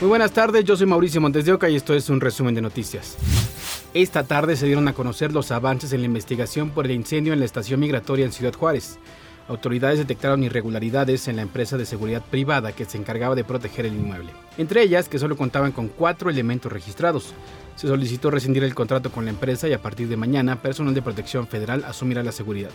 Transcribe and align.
Muy 0.00 0.08
buenas 0.08 0.32
tardes, 0.32 0.64
yo 0.64 0.76
soy 0.76 0.86
Mauricio 0.86 1.20
Montes 1.20 1.44
de 1.44 1.52
Oca 1.52 1.70
y 1.70 1.76
esto 1.76 1.94
es 1.94 2.10
un 2.10 2.20
resumen 2.20 2.54
de 2.54 2.60
noticias. 2.60 3.16
Esta 3.94 4.24
tarde 4.24 4.56
se 4.56 4.66
dieron 4.66 4.88
a 4.88 4.92
conocer 4.92 5.32
los 5.32 5.52
avances 5.52 5.92
en 5.92 6.00
la 6.00 6.06
investigación 6.06 6.70
por 6.70 6.84
el 6.84 6.90
incendio 6.90 7.32
en 7.32 7.38
la 7.38 7.44
estación 7.44 7.78
migratoria 7.78 8.24
en 8.24 8.32
Ciudad 8.32 8.52
Juárez. 8.52 8.98
Autoridades 9.46 9.98
detectaron 9.98 10.42
irregularidades 10.42 11.28
en 11.28 11.36
la 11.36 11.42
empresa 11.42 11.76
de 11.76 11.86
seguridad 11.86 12.24
privada 12.28 12.72
que 12.72 12.86
se 12.86 12.98
encargaba 12.98 13.36
de 13.36 13.44
proteger 13.44 13.86
el 13.86 13.94
inmueble. 13.94 14.32
Entre 14.58 14.82
ellas, 14.82 15.08
que 15.08 15.20
solo 15.20 15.36
contaban 15.36 15.70
con 15.70 15.86
cuatro 15.86 16.28
elementos 16.28 16.72
registrados. 16.72 17.32
Se 17.76 17.86
solicitó 17.86 18.32
rescindir 18.32 18.64
el 18.64 18.74
contrato 18.74 19.12
con 19.12 19.26
la 19.26 19.30
empresa 19.30 19.68
y 19.68 19.74
a 19.74 19.82
partir 19.82 20.08
de 20.08 20.16
mañana, 20.16 20.60
personal 20.60 20.92
de 20.92 21.02
protección 21.02 21.46
federal 21.46 21.84
asumirá 21.84 22.24
la 22.24 22.32
seguridad. 22.32 22.70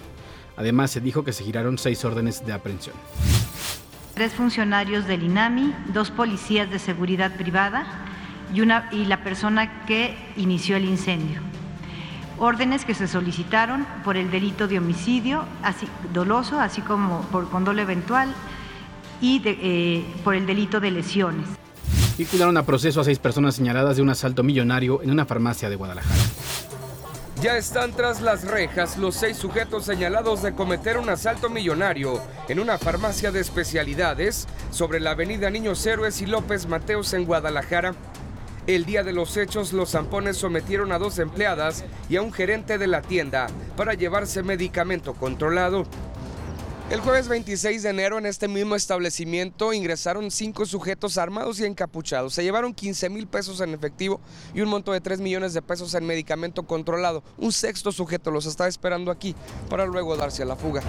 Además, 0.56 0.92
se 0.92 1.02
dijo 1.02 1.26
que 1.26 1.34
se 1.34 1.44
giraron 1.44 1.78
seis 1.78 2.06
órdenes 2.06 2.46
de 2.46 2.54
aprehensión 2.54 2.96
tres 4.20 4.34
funcionarios 4.34 5.08
del 5.08 5.24
INAMI, 5.24 5.74
dos 5.94 6.12
policías 6.12 6.70
de 6.70 6.78
seguridad 6.78 7.32
privada 7.38 7.86
y, 8.54 8.60
una, 8.60 8.90
y 8.92 9.06
la 9.06 9.24
persona 9.24 9.86
que 9.86 10.14
inició 10.36 10.76
el 10.76 10.84
incendio. 10.84 11.40
Órdenes 12.38 12.84
que 12.84 12.94
se 12.94 13.08
solicitaron 13.08 13.88
por 14.04 14.18
el 14.18 14.30
delito 14.30 14.68
de 14.68 14.78
homicidio 14.78 15.46
así, 15.64 15.88
doloso, 16.14 16.60
así 16.60 16.82
como 16.82 17.22
por 17.32 17.50
condolo 17.50 17.82
eventual 17.82 18.28
y 19.22 19.42
eh, 19.46 20.04
por 20.26 20.36
el 20.36 20.46
delito 20.46 20.82
de 20.82 20.92
lesiones. 20.92 21.48
Vincularon 22.18 22.58
a 22.58 22.66
proceso 22.66 23.00
a 23.00 23.06
seis 23.06 23.20
personas 23.20 23.56
señaladas 23.56 23.96
de 23.96 24.02
un 24.02 24.10
asalto 24.10 24.44
millonario 24.44 25.02
en 25.02 25.12
una 25.12 25.26
farmacia 25.26 25.70
de 25.70 25.78
Guadalajara. 25.78 26.20
Ya 27.42 27.56
están 27.56 27.94
tras 27.94 28.20
las 28.20 28.44
rejas 28.44 28.98
los 28.98 29.16
seis 29.16 29.38
sujetos 29.38 29.86
señalados 29.86 30.42
de 30.42 30.54
cometer 30.54 30.98
un 30.98 31.08
asalto 31.08 31.50
millonario 31.50 32.22
en 32.50 32.60
una 32.60 32.78
farmacia 32.78 33.32
de 33.32 33.40
especialidades 33.40 34.46
sobre 34.72 35.00
la 35.00 35.12
avenida 35.12 35.50
Niños 35.50 35.86
Héroes 35.86 36.22
y 36.22 36.26
López 36.26 36.68
Mateos 36.68 37.14
en 37.14 37.24
Guadalajara. 37.24 37.96
El 38.68 38.84
día 38.84 39.04
de 39.04 39.14
los 39.14 39.38
hechos, 39.38 39.72
los 39.72 39.92
zampones 39.92 40.36
sometieron 40.36 40.92
a 40.92 41.00
dos 41.00 41.18
empleadas 41.18 41.86
y 42.10 42.18
a 42.18 42.22
un 42.22 42.34
gerente 42.34 42.78
de 42.78 42.88
la 42.88 43.02
tienda 43.02 43.48
para 43.78 43.94
llevarse 43.94 44.44
medicamento 44.44 45.14
controlado. 45.14 45.86
El 46.90 47.02
jueves 47.02 47.28
26 47.28 47.84
de 47.84 47.90
enero 47.92 48.18
en 48.18 48.26
este 48.26 48.48
mismo 48.48 48.76
establecimiento 48.76 49.74
ingresaron 49.74 50.32
cinco 50.32 50.66
sujetos 50.66 51.20
armados 51.20 51.60
y 51.60 51.66
encapuchados. 51.66 52.34
Se 52.34 52.42
llevaron 52.42 52.74
15 52.74 53.12
mil 53.12 53.28
pesos 53.28 53.62
en 53.62 53.76
efectivo 53.76 54.20
y 54.56 54.62
un 54.62 54.70
monto 54.70 54.92
de 54.92 55.00
3 55.00 55.20
millones 55.20 55.54
de 55.54 55.62
pesos 55.62 55.94
en 55.94 56.08
medicamento 56.08 56.64
controlado. 56.64 57.24
Un 57.38 57.52
sexto 57.52 57.92
sujeto 57.92 58.32
los 58.32 58.48
estaba 58.48 58.68
esperando 58.68 59.12
aquí 59.12 59.36
para 59.70 59.86
luego 59.86 60.18
darse 60.18 60.42
a 60.42 60.48
la 60.48 60.56
fuga. 60.56 60.82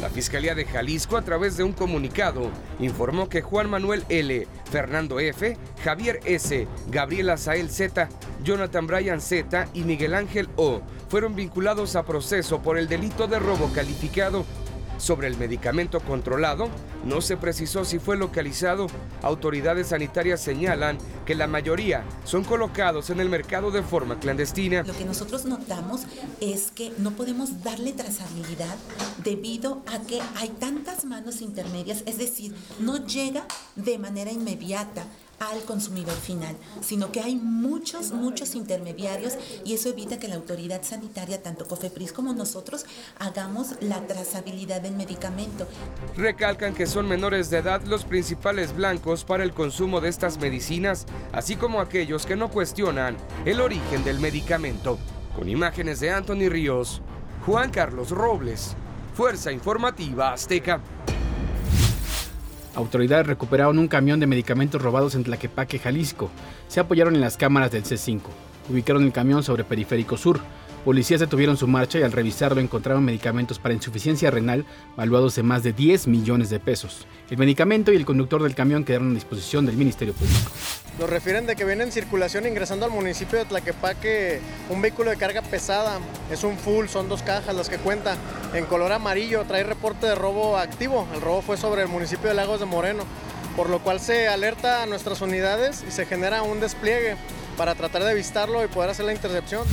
La 0.00 0.08
Fiscalía 0.08 0.54
de 0.54 0.64
Jalisco, 0.64 1.18
a 1.18 1.22
través 1.22 1.58
de 1.58 1.64
un 1.64 1.72
comunicado, 1.74 2.50
informó 2.80 3.28
que 3.28 3.42
Juan 3.42 3.68
Manuel 3.68 4.04
L., 4.08 4.46
Fernando 4.70 5.20
F., 5.20 5.58
Javier 5.84 6.20
S., 6.24 6.66
Gabriela 6.88 7.36
Sael 7.36 7.70
Z., 7.70 8.08
Jonathan 8.42 8.86
Bryan 8.86 9.20
Z. 9.20 9.68
y 9.74 9.82
Miguel 9.82 10.14
Ángel 10.14 10.48
O. 10.56 10.80
fueron 11.08 11.34
vinculados 11.34 11.96
a 11.96 12.04
proceso 12.04 12.62
por 12.62 12.78
el 12.78 12.88
delito 12.88 13.26
de 13.26 13.38
robo 13.38 13.70
calificado 13.74 14.46
sobre 14.98 15.28
el 15.28 15.36
medicamento 15.36 16.00
controlado, 16.00 16.68
no 17.04 17.20
se 17.20 17.36
precisó 17.36 17.84
si 17.84 17.98
fue 17.98 18.16
localizado. 18.16 18.86
Autoridades 19.22 19.88
sanitarias 19.88 20.40
señalan 20.40 20.98
que 21.24 21.34
la 21.34 21.46
mayoría 21.46 22.04
son 22.24 22.44
colocados 22.44 23.10
en 23.10 23.20
el 23.20 23.28
mercado 23.28 23.70
de 23.70 23.82
forma 23.82 24.18
clandestina. 24.18 24.82
Lo 24.82 24.96
que 24.96 25.04
nosotros 25.04 25.44
notamos 25.44 26.02
es 26.40 26.70
que 26.70 26.92
no 26.98 27.12
podemos 27.12 27.62
darle 27.62 27.92
trazabilidad 27.92 28.76
debido 29.22 29.82
a 29.86 30.00
que 30.00 30.20
hay 30.36 30.48
tantas 30.48 31.04
manos 31.04 31.40
intermedias, 31.40 32.02
es 32.06 32.18
decir, 32.18 32.54
no 32.78 33.04
llega 33.06 33.46
de 33.74 33.98
manera 33.98 34.30
inmediata 34.30 35.04
al 35.38 35.62
consumidor 35.64 36.14
final, 36.14 36.56
sino 36.80 37.12
que 37.12 37.20
hay 37.20 37.36
muchos, 37.36 38.12
muchos 38.12 38.54
intermediarios 38.54 39.34
y 39.64 39.74
eso 39.74 39.90
evita 39.90 40.18
que 40.18 40.28
la 40.28 40.36
autoridad 40.36 40.82
sanitaria, 40.82 41.42
tanto 41.42 41.66
COFEPRIS 41.66 42.12
como 42.12 42.32
nosotros, 42.32 42.86
hagamos 43.18 43.74
la 43.80 44.06
trazabilidad 44.06 44.80
del 44.80 44.94
medicamento. 44.96 45.66
Recalcan 46.16 46.74
que 46.74 46.86
son 46.86 47.08
menores 47.08 47.50
de 47.50 47.58
edad 47.58 47.82
los 47.82 48.04
principales 48.04 48.74
blancos 48.74 49.24
para 49.24 49.44
el 49.44 49.52
consumo 49.52 50.00
de 50.00 50.08
estas 50.08 50.38
medicinas, 50.38 51.06
así 51.32 51.56
como 51.56 51.80
aquellos 51.80 52.26
que 52.26 52.36
no 52.36 52.50
cuestionan 52.50 53.16
el 53.44 53.60
origen 53.60 54.04
del 54.04 54.20
medicamento. 54.20 54.98
Con 55.34 55.48
imágenes 55.48 56.00
de 56.00 56.10
Anthony 56.10 56.48
Ríos, 56.48 57.02
Juan 57.44 57.70
Carlos 57.70 58.10
Robles, 58.10 58.74
Fuerza 59.14 59.52
Informativa 59.52 60.32
Azteca. 60.32 60.80
Autoridades 62.76 63.26
recuperaron 63.26 63.78
un 63.78 63.88
camión 63.88 64.20
de 64.20 64.26
medicamentos 64.26 64.82
robados 64.82 65.14
en 65.14 65.24
Tlaquepaque, 65.24 65.78
Jalisco. 65.78 66.30
Se 66.68 66.78
apoyaron 66.78 67.14
en 67.14 67.22
las 67.22 67.38
cámaras 67.38 67.70
del 67.70 67.84
C5. 67.84 68.20
Ubicaron 68.68 69.02
el 69.02 69.12
camión 69.12 69.42
sobre 69.42 69.64
Periférico 69.64 70.18
Sur. 70.18 70.40
Policías 70.86 71.18
detuvieron 71.18 71.56
su 71.56 71.66
marcha 71.66 71.98
y 71.98 72.04
al 72.04 72.12
revisarlo 72.12 72.60
encontraron 72.60 73.04
medicamentos 73.04 73.58
para 73.58 73.74
insuficiencia 73.74 74.30
renal 74.30 74.64
valuados 74.96 75.36
en 75.36 75.44
más 75.44 75.64
de 75.64 75.72
10 75.72 76.06
millones 76.06 76.48
de 76.48 76.60
pesos. 76.60 77.08
El 77.28 77.38
medicamento 77.38 77.92
y 77.92 77.96
el 77.96 78.04
conductor 78.04 78.40
del 78.40 78.54
camión 78.54 78.84
quedaron 78.84 79.10
a 79.10 79.14
disposición 79.14 79.66
del 79.66 79.76
Ministerio 79.76 80.14
Público. 80.14 80.48
Nos 81.00 81.10
refieren 81.10 81.44
de 81.44 81.56
que 81.56 81.64
viene 81.64 81.82
en 81.82 81.90
circulación 81.90 82.46
ingresando 82.46 82.86
al 82.86 82.92
municipio 82.92 83.36
de 83.36 83.46
Tlaquepaque 83.46 84.38
un 84.70 84.80
vehículo 84.80 85.10
de 85.10 85.16
carga 85.16 85.42
pesada. 85.42 85.98
Es 86.30 86.44
un 86.44 86.56
full, 86.56 86.86
son 86.86 87.08
dos 87.08 87.20
cajas 87.24 87.56
las 87.56 87.68
que 87.68 87.78
cuenta. 87.78 88.16
En 88.54 88.64
color 88.66 88.92
amarillo 88.92 89.42
trae 89.42 89.64
reporte 89.64 90.06
de 90.06 90.14
robo 90.14 90.56
activo. 90.56 91.08
El 91.16 91.20
robo 91.20 91.42
fue 91.42 91.56
sobre 91.56 91.82
el 91.82 91.88
municipio 91.88 92.28
de 92.28 92.34
Lagos 92.34 92.60
de 92.60 92.66
Moreno, 92.66 93.02
por 93.56 93.70
lo 93.70 93.80
cual 93.80 93.98
se 93.98 94.28
alerta 94.28 94.84
a 94.84 94.86
nuestras 94.86 95.20
unidades 95.20 95.84
y 95.88 95.90
se 95.90 96.06
genera 96.06 96.44
un 96.44 96.60
despliegue 96.60 97.16
para 97.56 97.74
tratar 97.74 98.04
de 98.04 98.10
avistarlo 98.12 98.62
y 98.62 98.68
poder 98.68 98.90
hacer 98.90 99.06
la 99.06 99.12
intercepción. 99.12 99.66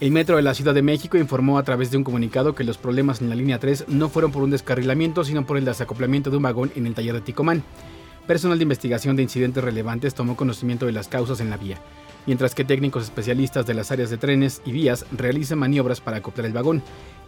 El 0.00 0.12
Metro 0.12 0.36
de 0.36 0.42
la 0.42 0.54
Ciudad 0.54 0.74
de 0.74 0.82
México 0.82 1.18
informó 1.18 1.58
a 1.58 1.64
través 1.64 1.90
de 1.90 1.96
un 1.96 2.04
comunicado 2.04 2.54
que 2.54 2.62
los 2.62 2.78
problemas 2.78 3.20
en 3.20 3.30
la 3.30 3.34
línea 3.34 3.58
3 3.58 3.86
no 3.88 4.08
fueron 4.08 4.30
por 4.30 4.44
un 4.44 4.50
descarrilamiento, 4.50 5.24
sino 5.24 5.44
por 5.44 5.58
el 5.58 5.64
desacoplamiento 5.64 6.30
de 6.30 6.36
un 6.36 6.44
vagón 6.44 6.70
en 6.76 6.86
el 6.86 6.94
taller 6.94 7.14
de 7.14 7.20
Ticomán. 7.20 7.64
Personal 8.28 8.58
de 8.58 8.62
investigación 8.62 9.16
de 9.16 9.24
incidentes 9.24 9.64
relevantes 9.64 10.14
tomó 10.14 10.36
conocimiento 10.36 10.86
de 10.86 10.92
las 10.92 11.08
causas 11.08 11.40
en 11.40 11.50
la 11.50 11.56
vía, 11.56 11.80
mientras 12.26 12.54
que 12.54 12.64
técnicos 12.64 13.02
especialistas 13.02 13.66
de 13.66 13.74
las 13.74 13.90
áreas 13.90 14.08
de 14.08 14.18
trenes 14.18 14.62
y 14.64 14.70
vías 14.70 15.04
realizan 15.10 15.58
maniobras 15.58 16.00
para 16.00 16.18
acoplar 16.18 16.46
el 16.46 16.52
vagón. 16.52 16.80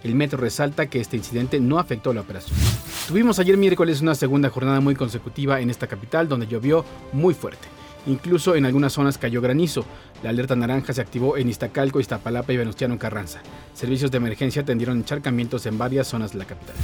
El 0.04 0.14
metro 0.14 0.38
resalta 0.38 0.86
que 0.86 1.00
este 1.00 1.16
incidente 1.16 1.58
no 1.58 1.80
afectó 1.80 2.14
la 2.14 2.20
operación. 2.20 2.56
Tuvimos 3.08 3.40
ayer 3.40 3.56
miércoles 3.56 4.00
una 4.00 4.14
segunda 4.14 4.48
jornada 4.48 4.78
muy 4.78 4.94
consecutiva 4.94 5.60
en 5.60 5.70
esta 5.70 5.88
capital 5.88 6.28
donde 6.28 6.46
llovió 6.46 6.84
muy 7.12 7.34
fuerte. 7.34 7.79
Incluso 8.06 8.56
en 8.56 8.64
algunas 8.64 8.92
zonas 8.92 9.18
cayó 9.18 9.40
granizo. 9.40 9.84
La 10.22 10.30
alerta 10.30 10.56
naranja 10.56 10.92
se 10.92 11.00
activó 11.00 11.36
en 11.36 11.48
Iztacalco, 11.48 12.00
Iztapalapa 12.00 12.52
y 12.52 12.56
Venustiano 12.56 12.98
Carranza. 12.98 13.40
Servicios 13.74 14.10
de 14.10 14.18
emergencia 14.18 14.62
atendieron 14.62 14.98
encharcamientos 14.98 15.66
en 15.66 15.78
varias 15.78 16.08
zonas 16.08 16.32
de 16.32 16.38
la 16.38 16.44
capital. 16.44 16.74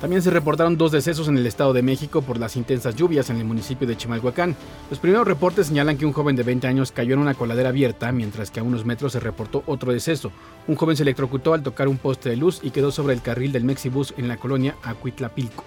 También 0.00 0.22
se 0.22 0.30
reportaron 0.30 0.76
dos 0.76 0.90
decesos 0.90 1.28
en 1.28 1.36
el 1.38 1.46
Estado 1.46 1.72
de 1.72 1.82
México 1.82 2.22
por 2.22 2.38
las 2.38 2.56
intensas 2.56 2.96
lluvias 2.96 3.30
en 3.30 3.36
el 3.36 3.44
municipio 3.44 3.86
de 3.86 3.96
Chimalhuacán. 3.96 4.56
Los 4.90 4.98
primeros 4.98 5.26
reportes 5.26 5.68
señalan 5.68 5.96
que 5.96 6.06
un 6.06 6.12
joven 6.12 6.34
de 6.34 6.42
20 6.42 6.66
años 6.66 6.92
cayó 6.92 7.14
en 7.14 7.20
una 7.20 7.34
coladera 7.34 7.68
abierta, 7.68 8.10
mientras 8.10 8.50
que 8.50 8.60
a 8.60 8.64
unos 8.64 8.84
metros 8.84 9.12
se 9.12 9.20
reportó 9.20 9.62
otro 9.66 9.92
deceso. 9.92 10.32
Un 10.66 10.76
joven 10.76 10.96
se 10.96 11.02
electrocutó 11.02 11.54
al 11.54 11.62
tocar 11.62 11.88
un 11.88 11.98
poste 11.98 12.30
de 12.30 12.36
luz 12.36 12.60
y 12.62 12.70
quedó 12.70 12.90
sobre 12.90 13.14
el 13.14 13.22
carril 13.22 13.52
del 13.52 13.64
Mexibus 13.64 14.14
en 14.16 14.28
la 14.28 14.38
colonia 14.38 14.76
Acuitlapilco 14.82 15.64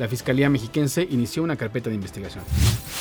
la 0.00 0.08
Fiscalía 0.08 0.48
Mexiquense 0.48 1.06
inició 1.10 1.42
una 1.42 1.56
carpeta 1.56 1.90
de 1.90 1.94
investigación. 1.94 2.42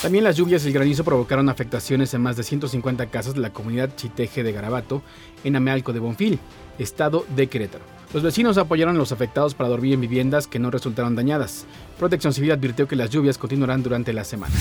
También 0.01 0.25
las 0.25 0.35
lluvias 0.35 0.65
y 0.65 0.67
el 0.67 0.73
granizo 0.73 1.05
provocaron 1.05 1.47
afectaciones 1.47 2.13
en 2.13 2.21
más 2.21 2.35
de 2.35 2.43
150 2.43 3.05
casas 3.05 3.35
de 3.35 3.39
la 3.39 3.53
comunidad 3.53 3.95
Chiteje 3.95 4.43
de 4.43 4.51
Garabato, 4.51 5.01
en 5.45 5.55
Amealco 5.55 5.93
de 5.93 5.99
Bonfil, 5.99 6.39
estado 6.77 7.25
de 7.37 7.47
Querétaro. 7.47 7.85
Los 8.13 8.21
vecinos 8.21 8.57
apoyaron 8.57 8.97
a 8.97 8.99
los 8.99 9.13
afectados 9.13 9.55
para 9.55 9.69
dormir 9.69 9.93
en 9.93 10.01
viviendas 10.01 10.47
que 10.47 10.59
no 10.59 10.71
resultaron 10.71 11.15
dañadas. 11.15 11.65
Protección 11.97 12.33
Civil 12.33 12.51
advirtió 12.51 12.85
que 12.85 12.97
las 12.97 13.09
lluvias 13.09 13.37
continuarán 13.37 13.81
durante 13.81 14.11
la 14.11 14.25
semana. 14.25 14.53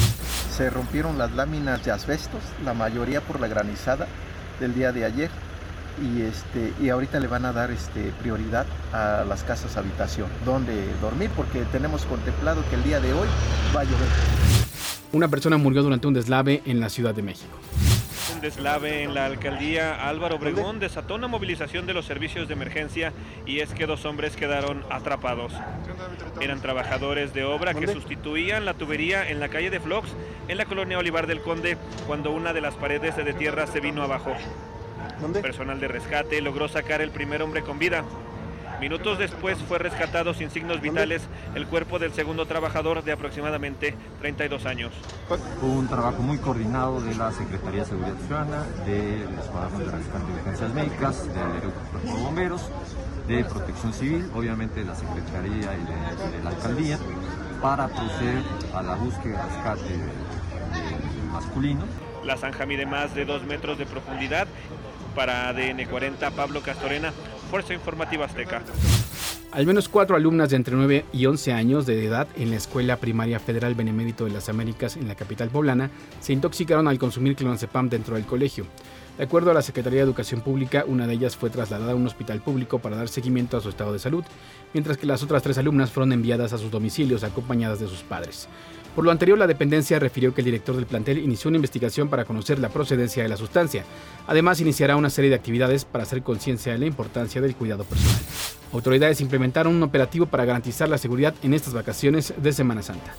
Se 0.56 0.70
rompieron 0.70 1.18
las 1.18 1.34
láminas 1.34 1.84
de 1.84 1.90
asbestos, 1.90 2.42
la 2.64 2.72
mayoría 2.72 3.20
por 3.20 3.40
la 3.40 3.48
granizada 3.48 4.06
del 4.60 4.76
día 4.76 4.92
de 4.92 5.04
ayer 5.04 5.30
y 6.02 6.22
este 6.22 6.72
y 6.80 6.88
ahorita 6.88 7.20
le 7.20 7.26
van 7.26 7.44
a 7.44 7.52
dar 7.52 7.70
este 7.70 8.12
prioridad 8.20 8.66
a 8.92 9.24
las 9.24 9.44
casas 9.44 9.76
habitación 9.76 10.28
donde 10.44 10.74
dormir 11.00 11.30
porque 11.36 11.64
tenemos 11.72 12.04
contemplado 12.04 12.62
que 12.68 12.76
el 12.76 12.84
día 12.84 13.00
de 13.00 13.12
hoy 13.12 13.28
va 13.74 13.80
a 13.80 13.84
llover. 13.84 14.08
Una 15.12 15.28
persona 15.28 15.56
murió 15.56 15.82
durante 15.82 16.06
un 16.06 16.14
deslave 16.14 16.62
en 16.66 16.80
la 16.80 16.90
Ciudad 16.90 17.14
de 17.14 17.22
México. 17.22 17.58
Un 18.34 18.42
deslave 18.42 19.02
en 19.02 19.14
la 19.14 19.24
alcaldía 19.24 20.06
Álvaro 20.06 20.36
Obregón 20.36 20.80
desató 20.80 21.14
una 21.14 21.28
movilización 21.28 21.86
de 21.86 21.94
los 21.94 22.04
servicios 22.04 22.46
de 22.46 22.54
emergencia 22.54 23.12
y 23.46 23.60
es 23.60 23.72
que 23.72 23.86
dos 23.86 24.04
hombres 24.04 24.36
quedaron 24.36 24.84
atrapados. 24.90 25.52
Eran 26.40 26.60
trabajadores 26.60 27.32
de 27.32 27.44
obra 27.44 27.72
que 27.72 27.88
sustituían 27.88 28.66
la 28.66 28.74
tubería 28.74 29.28
en 29.28 29.40
la 29.40 29.48
calle 29.48 29.70
de 29.70 29.80
Flox, 29.80 30.10
en 30.46 30.58
la 30.58 30.66
colonia 30.66 30.98
Olivar 30.98 31.26
del 31.26 31.40
Conde, 31.40 31.78
cuando 32.06 32.30
una 32.30 32.52
de 32.52 32.60
las 32.60 32.74
paredes 32.74 33.16
de 33.16 33.32
tierra 33.32 33.66
se 33.66 33.80
vino 33.80 34.02
abajo. 34.02 34.36
Personal 35.42 35.80
de 35.80 35.88
rescate 35.88 36.40
logró 36.40 36.68
sacar 36.68 37.00
el 37.00 37.10
primer 37.10 37.42
hombre 37.42 37.62
con 37.62 37.78
vida. 37.78 38.04
Minutos 38.80 39.18
después 39.18 39.58
fue 39.58 39.78
rescatado 39.78 40.34
sin 40.34 40.50
signos 40.50 40.80
vitales 40.80 41.22
el 41.56 41.66
cuerpo 41.66 41.98
del 41.98 42.12
segundo 42.12 42.46
trabajador 42.46 43.02
de 43.02 43.10
aproximadamente 43.10 43.96
32 44.20 44.66
años. 44.66 44.92
Hubo 45.60 45.72
un 45.72 45.88
trabajo 45.88 46.22
muy 46.22 46.38
coordinado 46.38 47.00
de 47.00 47.14
la 47.16 47.32
Secretaría 47.32 47.80
de 47.80 47.86
Seguridad 47.86 48.16
Ciudadana, 48.24 48.62
del 48.86 49.36
Escuadrón 49.36 49.78
de 49.80 49.90
Rescate 49.90 50.26
de 50.26 50.30
Emergencias 50.30 50.74
Médicas, 50.74 51.26
del 51.26 51.42
Aeropuerto 51.42 51.98
de 52.16 52.22
Bomberos, 52.22 52.70
de 53.26 53.44
Protección 53.44 53.92
Civil, 53.92 54.30
obviamente 54.32 54.80
de 54.80 54.86
la 54.86 54.94
Secretaría 54.94 55.74
y 55.74 56.36
de, 56.36 56.44
la 56.44 56.50
Alcaldía, 56.50 56.98
para 57.60 57.88
proceder 57.88 58.44
a 58.74 58.82
la 58.82 58.94
búsqueda 58.94 59.44
y 59.44 59.54
rescate 59.54 59.94
masculino. 61.32 62.07
La 62.24 62.36
zanja 62.36 62.66
mide 62.66 62.86
más 62.86 63.14
de 63.14 63.24
dos 63.24 63.44
metros 63.44 63.78
de 63.78 63.86
profundidad. 63.86 64.46
Para 65.14 65.48
ADN 65.48 65.84
40, 65.88 66.30
Pablo 66.32 66.62
Castorena, 66.62 67.12
Fuerza 67.50 67.74
Informativa 67.74 68.26
Azteca. 68.26 68.62
Al 69.50 69.66
menos 69.66 69.88
cuatro 69.88 70.14
alumnas 70.14 70.50
de 70.50 70.56
entre 70.56 70.76
9 70.76 71.06
y 71.12 71.24
11 71.24 71.52
años 71.54 71.86
de 71.86 72.04
edad 72.04 72.28
en 72.36 72.50
la 72.50 72.56
Escuela 72.56 72.98
Primaria 72.98 73.40
Federal 73.40 73.74
Benemérito 73.74 74.26
de 74.26 74.30
las 74.30 74.50
Américas 74.50 74.96
en 74.96 75.08
la 75.08 75.14
capital 75.14 75.48
poblana 75.48 75.90
se 76.20 76.34
intoxicaron 76.34 76.86
al 76.86 76.98
consumir 76.98 77.34
clonazepam 77.34 77.88
dentro 77.88 78.16
del 78.16 78.26
colegio. 78.26 78.66
De 79.18 79.24
acuerdo 79.24 79.50
a 79.50 79.54
la 79.54 79.62
Secretaría 79.62 79.98
de 79.98 80.04
Educación 80.04 80.42
Pública, 80.42 80.84
una 80.86 81.04
de 81.04 81.14
ellas 81.14 81.36
fue 81.36 81.50
trasladada 81.50 81.90
a 81.90 81.96
un 81.96 82.06
hospital 82.06 82.40
público 82.40 82.78
para 82.78 82.96
dar 82.96 83.08
seguimiento 83.08 83.56
a 83.56 83.60
su 83.60 83.68
estado 83.68 83.92
de 83.92 83.98
salud, 83.98 84.24
mientras 84.72 84.96
que 84.96 85.06
las 85.06 85.24
otras 85.24 85.42
tres 85.42 85.58
alumnas 85.58 85.90
fueron 85.90 86.12
enviadas 86.12 86.52
a 86.52 86.58
sus 86.58 86.70
domicilios 86.70 87.24
acompañadas 87.24 87.80
de 87.80 87.88
sus 87.88 88.04
padres. 88.04 88.48
Por 88.94 89.04
lo 89.04 89.10
anterior, 89.10 89.36
la 89.36 89.48
dependencia 89.48 89.98
refirió 89.98 90.32
que 90.32 90.42
el 90.42 90.44
director 90.44 90.76
del 90.76 90.86
plantel 90.86 91.18
inició 91.18 91.48
una 91.48 91.56
investigación 91.56 92.08
para 92.08 92.24
conocer 92.24 92.60
la 92.60 92.68
procedencia 92.68 93.24
de 93.24 93.28
la 93.28 93.36
sustancia. 93.36 93.84
Además, 94.28 94.60
iniciará 94.60 94.94
una 94.94 95.10
serie 95.10 95.30
de 95.30 95.36
actividades 95.36 95.84
para 95.84 96.04
hacer 96.04 96.22
conciencia 96.22 96.72
de 96.72 96.78
la 96.78 96.86
importancia 96.86 97.40
del 97.40 97.56
cuidado 97.56 97.82
personal. 97.82 98.22
Autoridades 98.72 99.20
implementaron 99.20 99.74
un 99.74 99.82
operativo 99.82 100.26
para 100.26 100.44
garantizar 100.44 100.88
la 100.88 100.98
seguridad 100.98 101.34
en 101.42 101.54
estas 101.54 101.74
vacaciones 101.74 102.34
de 102.40 102.52
Semana 102.52 102.82
Santa. 102.82 103.14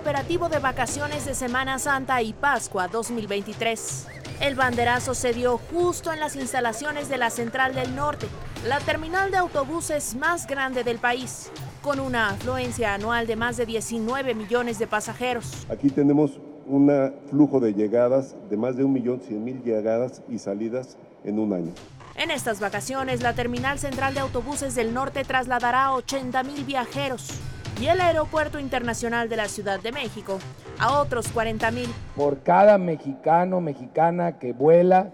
Operativo 0.00 0.48
de 0.48 0.60
vacaciones 0.60 1.26
de 1.26 1.34
Semana 1.34 1.78
Santa 1.78 2.22
y 2.22 2.32
Pascua 2.32 2.88
2023. 2.88 4.06
El 4.40 4.54
banderazo 4.54 5.12
se 5.12 5.34
dio 5.34 5.58
justo 5.58 6.10
en 6.10 6.20
las 6.20 6.36
instalaciones 6.36 7.10
de 7.10 7.18
la 7.18 7.28
Central 7.28 7.74
del 7.74 7.94
Norte, 7.94 8.26
la 8.66 8.80
terminal 8.80 9.30
de 9.30 9.36
autobuses 9.36 10.14
más 10.14 10.46
grande 10.46 10.84
del 10.84 10.98
país 10.98 11.52
con 11.82 12.00
una 12.00 12.30
afluencia 12.30 12.94
anual 12.94 13.26
de 13.26 13.36
más 13.36 13.58
de 13.58 13.66
19 13.66 14.34
millones 14.34 14.78
de 14.78 14.86
pasajeros. 14.86 15.66
Aquí 15.68 15.90
tenemos 15.90 16.40
un 16.66 16.90
flujo 17.28 17.60
de 17.60 17.74
llegadas 17.74 18.36
de 18.48 18.56
más 18.56 18.78
de 18.78 18.84
1.100.000 18.86 19.62
llegadas 19.62 20.22
y 20.30 20.38
salidas 20.38 20.96
en 21.24 21.38
un 21.38 21.52
año. 21.52 21.72
En 22.14 22.30
estas 22.30 22.58
vacaciones, 22.58 23.20
la 23.20 23.34
Terminal 23.34 23.78
Central 23.78 24.14
de 24.14 24.20
Autobuses 24.20 24.74
del 24.74 24.94
Norte 24.94 25.24
trasladará 25.24 25.88
a 25.88 25.92
80.000 25.92 26.64
viajeros 26.64 27.38
y 27.80 27.88
el 27.88 28.00
Aeropuerto 28.02 28.58
Internacional 28.58 29.30
de 29.30 29.36
la 29.36 29.48
Ciudad 29.48 29.80
de 29.80 29.90
México 29.90 30.38
a 30.78 31.00
otros 31.00 31.34
40.000. 31.34 31.88
Por 32.14 32.42
cada 32.42 32.76
mexicano, 32.76 33.62
mexicana 33.62 34.38
que 34.38 34.52
vuela 34.52 35.12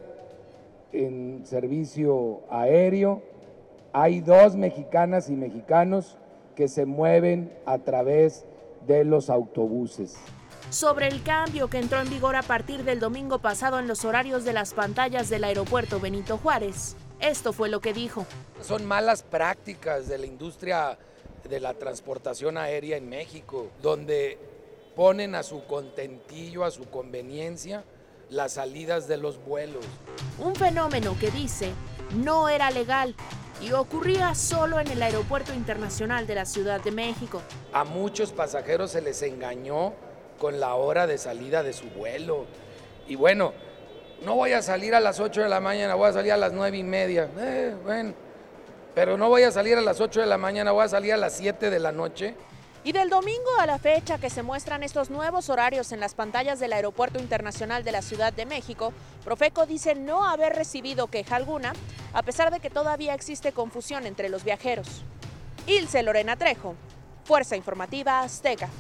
en 0.92 1.46
servicio 1.46 2.42
aéreo, 2.50 3.22
hay 3.92 4.20
dos 4.20 4.56
mexicanas 4.56 5.30
y 5.30 5.36
mexicanos 5.36 6.18
que 6.56 6.66
se 6.66 6.86
mueven 6.86 7.52
a 7.66 7.78
través 7.78 8.44
de 8.86 9.04
los 9.04 9.30
autobuses. 9.30 10.16
Sobre 10.70 11.06
el 11.06 11.22
cambio 11.22 11.68
que 11.68 11.78
entró 11.78 12.00
en 12.00 12.10
vigor 12.10 12.34
a 12.34 12.42
partir 12.42 12.82
del 12.82 12.98
domingo 12.98 13.38
pasado 13.38 13.78
en 13.78 13.86
los 13.86 14.04
horarios 14.04 14.44
de 14.44 14.52
las 14.52 14.74
pantallas 14.74 15.28
del 15.28 15.44
aeropuerto 15.44 16.00
Benito 16.00 16.36
Juárez, 16.38 16.96
esto 17.20 17.52
fue 17.52 17.68
lo 17.68 17.80
que 17.80 17.92
dijo. 17.92 18.26
Son 18.60 18.84
malas 18.84 19.22
prácticas 19.22 20.08
de 20.08 20.18
la 20.18 20.26
industria 20.26 20.98
de 21.48 21.60
la 21.60 21.74
transportación 21.74 22.58
aérea 22.58 22.96
en 22.96 23.08
México, 23.08 23.68
donde 23.82 24.38
ponen 24.94 25.34
a 25.34 25.42
su 25.42 25.64
contentillo, 25.64 26.64
a 26.64 26.70
su 26.70 26.88
conveniencia, 26.88 27.84
las 28.30 28.52
salidas 28.54 29.06
de 29.08 29.18
los 29.18 29.42
vuelos. 29.44 29.84
Un 30.38 30.54
fenómeno 30.54 31.16
que 31.20 31.30
dice 31.30 31.72
no 32.14 32.48
era 32.48 32.70
legal 32.70 33.14
y 33.60 33.72
ocurría 33.72 34.34
solo 34.34 34.78
en 34.80 34.88
el 34.88 35.02
Aeropuerto 35.02 35.54
Internacional 35.54 36.26
de 36.26 36.34
la 36.34 36.44
Ciudad 36.44 36.80
de 36.82 36.90
México. 36.90 37.42
A 37.72 37.84
muchos 37.84 38.32
pasajeros 38.32 38.90
se 38.92 39.00
les 39.00 39.22
engañó 39.22 39.94
con 40.38 40.60
la 40.60 40.74
hora 40.74 41.06
de 41.06 41.18
salida 41.18 41.62
de 41.62 41.72
su 41.72 41.86
vuelo. 41.90 42.46
Y 43.08 43.16
bueno, 43.16 43.52
no 44.24 44.34
voy 44.34 44.52
a 44.52 44.62
salir 44.62 44.94
a 44.94 45.00
las 45.00 45.20
8 45.20 45.42
de 45.42 45.48
la 45.48 45.60
mañana, 45.60 45.94
voy 45.94 46.08
a 46.08 46.12
salir 46.12 46.32
a 46.32 46.36
las 46.36 46.52
9 46.52 46.76
y 46.76 46.82
media. 46.82 47.28
Eh, 47.38 47.74
bueno, 47.82 48.14
pero 48.96 49.18
no 49.18 49.28
voy 49.28 49.42
a 49.42 49.50
salir 49.50 49.76
a 49.76 49.82
las 49.82 50.00
8 50.00 50.20
de 50.20 50.26
la 50.26 50.38
mañana, 50.38 50.72
voy 50.72 50.82
a 50.82 50.88
salir 50.88 51.12
a 51.12 51.18
las 51.18 51.36
7 51.36 51.68
de 51.68 51.78
la 51.78 51.92
noche. 51.92 52.34
Y 52.82 52.92
del 52.92 53.10
domingo 53.10 53.50
a 53.58 53.66
la 53.66 53.78
fecha 53.78 54.16
que 54.16 54.30
se 54.30 54.42
muestran 54.42 54.82
estos 54.82 55.10
nuevos 55.10 55.50
horarios 55.50 55.92
en 55.92 56.00
las 56.00 56.14
pantallas 56.14 56.60
del 56.60 56.72
Aeropuerto 56.72 57.20
Internacional 57.20 57.84
de 57.84 57.92
la 57.92 58.00
Ciudad 58.00 58.32
de 58.32 58.46
México, 58.46 58.94
Profeco 59.22 59.66
dice 59.66 59.96
no 59.96 60.26
haber 60.26 60.54
recibido 60.54 61.08
queja 61.08 61.36
alguna, 61.36 61.74
a 62.14 62.22
pesar 62.22 62.50
de 62.50 62.58
que 62.58 62.70
todavía 62.70 63.12
existe 63.12 63.52
confusión 63.52 64.06
entre 64.06 64.30
los 64.30 64.44
viajeros. 64.44 65.02
Ilse 65.66 66.02
Lorena 66.02 66.36
Trejo, 66.36 66.74
Fuerza 67.26 67.54
Informativa 67.54 68.22
Azteca. 68.22 68.70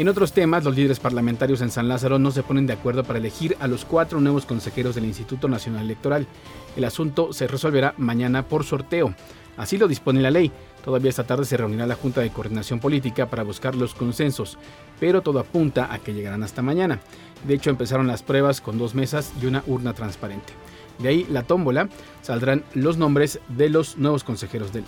En 0.00 0.08
otros 0.08 0.32
temas, 0.32 0.64
los 0.64 0.74
líderes 0.74 0.98
parlamentarios 0.98 1.60
en 1.60 1.70
San 1.70 1.86
Lázaro 1.86 2.18
no 2.18 2.30
se 2.30 2.42
ponen 2.42 2.66
de 2.66 2.72
acuerdo 2.72 3.04
para 3.04 3.18
elegir 3.18 3.58
a 3.60 3.68
los 3.68 3.84
cuatro 3.84 4.18
nuevos 4.18 4.46
consejeros 4.46 4.94
del 4.94 5.04
Instituto 5.04 5.46
Nacional 5.46 5.84
Electoral. 5.84 6.26
El 6.74 6.84
asunto 6.84 7.34
se 7.34 7.46
resolverá 7.46 7.92
mañana 7.98 8.48
por 8.48 8.64
sorteo. 8.64 9.14
Así 9.58 9.76
lo 9.76 9.88
dispone 9.88 10.22
la 10.22 10.30
ley. 10.30 10.50
Todavía 10.82 11.10
esta 11.10 11.24
tarde 11.24 11.44
se 11.44 11.58
reunirá 11.58 11.86
la 11.86 11.96
Junta 11.96 12.22
de 12.22 12.30
Coordinación 12.30 12.80
Política 12.80 13.28
para 13.28 13.42
buscar 13.42 13.74
los 13.74 13.94
consensos, 13.94 14.56
pero 14.98 15.20
todo 15.20 15.38
apunta 15.38 15.92
a 15.92 15.98
que 15.98 16.14
llegarán 16.14 16.44
hasta 16.44 16.62
mañana. 16.62 17.00
De 17.46 17.52
hecho, 17.52 17.68
empezaron 17.68 18.06
las 18.06 18.22
pruebas 18.22 18.62
con 18.62 18.78
dos 18.78 18.94
mesas 18.94 19.34
y 19.42 19.44
una 19.44 19.62
urna 19.66 19.92
transparente. 19.92 20.54
De 20.98 21.10
ahí 21.10 21.26
la 21.28 21.42
tómbola 21.42 21.90
saldrán 22.22 22.64
los 22.72 22.96
nombres 22.96 23.38
de 23.48 23.68
los 23.68 23.98
nuevos 23.98 24.24
consejeros 24.24 24.72
del 24.72 24.84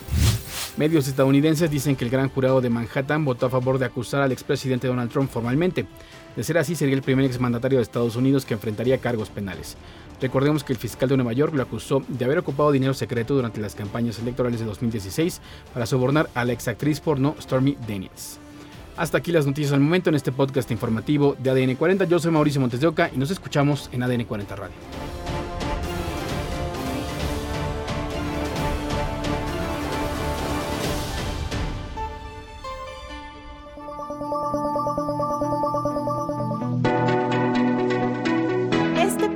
Medios 0.79 1.07
estadounidenses 1.07 1.71
dicen 1.71 1.97
que 1.97 2.05
el 2.05 2.11
gran 2.11 2.31
jurado 2.31 2.63
de 2.63 2.71
Manhattan 2.71 3.27
votó 3.27 3.45
a 3.45 3.51
favor 3.51 3.79
de 3.79 3.85
acusar 3.85 4.23
al 4.23 4.33
expresidente 4.33 4.87
Donald 4.87 5.11
Trump 5.11 5.31
formalmente. 5.31 5.85
De 6.35 6.43
ser 6.43 6.57
así, 6.57 6.75
sería 6.75 6.95
el 6.95 7.03
primer 7.03 7.27
exmandatario 7.27 7.79
de 7.79 7.83
Estados 7.83 8.17
Unidos 8.17 8.47
que 8.47 8.55
enfrentaría 8.55 8.97
cargos 8.97 9.29
penales. 9.29 9.77
Recordemos 10.23 10.65
que 10.65 10.73
el 10.73 10.79
fiscal 10.79 11.11
de 11.11 11.17
Nueva 11.17 11.35
York 11.35 11.53
lo 11.55 11.63
acusó 11.63 12.03
de 12.09 12.25
haber 12.25 12.39
ocupado 12.39 12.73
dinero 12.73 12.95
secreto 12.95 13.35
durante 13.35 13.61
las 13.61 13.75
campañas 13.75 14.19
electorales 14.19 14.61
de 14.61 14.67
2016 14.67 15.43
para 15.75 15.85
sobornar 15.85 16.31
a 16.35 16.45
la 16.47 16.53
exactriz 16.55 17.01
porno 17.01 17.35
Stormy 17.39 17.77
Daniels. 17.87 18.39
Hasta 18.97 19.19
aquí 19.19 19.31
las 19.31 19.47
noticias 19.47 19.75
al 19.75 19.81
momento 19.81 20.09
en 20.09 20.17
este 20.17 20.33
podcast 20.33 20.71
informativo 20.71 21.37
de 21.39 21.51
ADN 21.51 21.75
40. 21.75 22.05
Yo 22.07 22.19
soy 22.19 22.31
Mauricio 22.31 22.61
Montes 22.63 22.81
de 22.81 22.87
Oca 22.87 23.11
y 23.15 23.19
nos 23.19 23.31
escuchamos 23.31 23.91
en 23.93 24.03
ADN 24.05 24.25
40 24.25 24.57
Radio. 24.57 24.75